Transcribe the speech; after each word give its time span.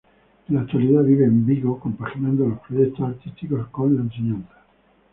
En 0.49 0.55
la 0.55 0.61
actualidad 0.61 1.03
vive 1.03 1.25
en 1.25 1.45
Vigo, 1.45 1.79
compaginando 1.79 2.47
los 2.47 2.59
proyectos 2.61 3.07
artísticos 3.07 3.67
con 3.67 3.93
la 3.95 4.01
enseñanza. 4.01 4.55